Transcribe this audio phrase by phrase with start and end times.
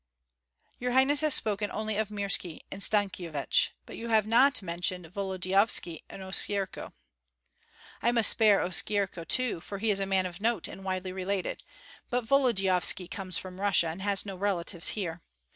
[0.79, 6.23] "Your highness has spoken only of Mirski and Stankyevich, you have not mentioned Volodyovski and
[6.23, 6.93] Oskyerko."
[8.01, 11.63] "I must spare Oskyerko, too, for he is a man of note and widely related;
[12.09, 15.21] but Volodyovski comes from Russia and has no relatives here.